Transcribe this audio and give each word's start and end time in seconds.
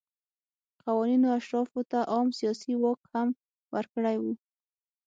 قوانینو 0.83 1.27
اشرافو 1.37 1.81
ته 1.91 1.99
عام 2.13 2.27
سیاسي 2.39 2.73
واک 2.81 3.01
هم 3.13 3.27
ورکړی 3.73 4.15
و. 4.19 4.23